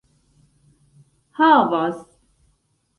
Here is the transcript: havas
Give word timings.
havas 1.43 1.97